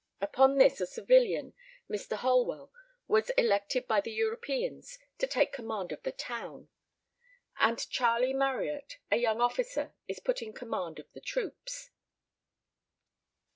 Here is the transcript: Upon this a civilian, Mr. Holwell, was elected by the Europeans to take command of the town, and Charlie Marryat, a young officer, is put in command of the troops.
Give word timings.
Upon 0.19 0.57
this 0.57 0.81
a 0.81 0.87
civilian, 0.87 1.53
Mr. 1.87 2.15
Holwell, 2.15 2.73
was 3.07 3.29
elected 3.37 3.85
by 3.87 4.01
the 4.01 4.09
Europeans 4.11 4.97
to 5.19 5.27
take 5.27 5.53
command 5.53 5.91
of 5.91 6.01
the 6.01 6.11
town, 6.11 6.69
and 7.59 7.87
Charlie 7.87 8.33
Marryat, 8.33 8.97
a 9.11 9.17
young 9.17 9.41
officer, 9.41 9.93
is 10.07 10.19
put 10.19 10.41
in 10.41 10.53
command 10.53 10.97
of 10.97 11.11
the 11.13 11.21
troops. 11.21 11.91